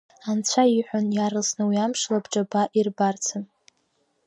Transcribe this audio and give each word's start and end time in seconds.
Анцәа 0.29 0.63
иҳәон 0.67 1.07
иаарласны 1.15 1.63
уи 1.69 1.77
амш 1.85 2.01
лабҿаба 2.11 2.61
ирбарцы. 2.77 3.37